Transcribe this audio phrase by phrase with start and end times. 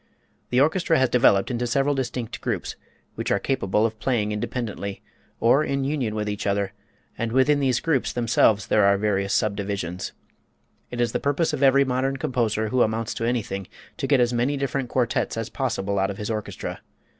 [0.49, 2.75] The orchestra has developed into several distinct groups,
[3.13, 5.03] which are capable of playing independently,
[5.39, 6.73] or in union with each other,
[7.19, 10.13] and within these groups themselves there are various subdivisions.
[10.89, 13.67] It is the purpose of every modern composer who amounts to anything,
[13.97, 16.81] to get as many different quartets as possible out of his orchestra.